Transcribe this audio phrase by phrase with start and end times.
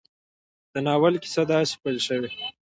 [0.73, 2.29] د ناول کيسه داسې پيل شوې